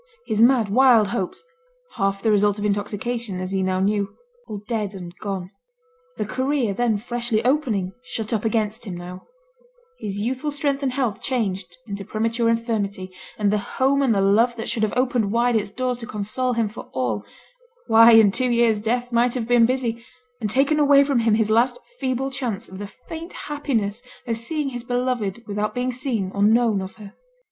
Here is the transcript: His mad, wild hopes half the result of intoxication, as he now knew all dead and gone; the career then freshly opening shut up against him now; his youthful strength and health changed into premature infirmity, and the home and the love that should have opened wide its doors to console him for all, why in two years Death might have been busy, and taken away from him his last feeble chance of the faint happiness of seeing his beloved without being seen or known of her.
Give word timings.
His 0.25 0.41
mad, 0.41 0.69
wild 0.69 1.09
hopes 1.09 1.43
half 1.95 2.23
the 2.23 2.31
result 2.31 2.57
of 2.57 2.65
intoxication, 2.65 3.39
as 3.39 3.51
he 3.51 3.61
now 3.61 3.79
knew 3.79 4.15
all 4.47 4.63
dead 4.67 4.95
and 4.95 5.15
gone; 5.19 5.51
the 6.17 6.25
career 6.25 6.73
then 6.73 6.97
freshly 6.97 7.45
opening 7.45 7.93
shut 8.01 8.33
up 8.33 8.43
against 8.43 8.85
him 8.85 8.97
now; 8.97 9.27
his 9.99 10.23
youthful 10.23 10.49
strength 10.49 10.81
and 10.81 10.93
health 10.93 11.21
changed 11.21 11.77
into 11.85 12.03
premature 12.03 12.49
infirmity, 12.49 13.11
and 13.37 13.53
the 13.53 13.59
home 13.59 14.01
and 14.01 14.15
the 14.15 14.21
love 14.21 14.55
that 14.55 14.67
should 14.67 14.81
have 14.81 14.97
opened 14.97 15.31
wide 15.31 15.55
its 15.55 15.69
doors 15.69 15.99
to 15.99 16.07
console 16.07 16.53
him 16.53 16.67
for 16.67 16.89
all, 16.93 17.23
why 17.85 18.13
in 18.13 18.31
two 18.31 18.49
years 18.49 18.81
Death 18.81 19.11
might 19.11 19.35
have 19.35 19.47
been 19.47 19.67
busy, 19.67 20.03
and 20.39 20.49
taken 20.49 20.79
away 20.79 21.03
from 21.03 21.19
him 21.19 21.35
his 21.35 21.51
last 21.51 21.77
feeble 21.99 22.31
chance 22.31 22.67
of 22.67 22.79
the 22.79 22.87
faint 23.07 23.33
happiness 23.33 24.01
of 24.25 24.35
seeing 24.35 24.69
his 24.69 24.83
beloved 24.83 25.43
without 25.45 25.75
being 25.75 25.91
seen 25.91 26.31
or 26.33 26.41
known 26.41 26.81
of 26.81 26.95
her. 26.95 27.13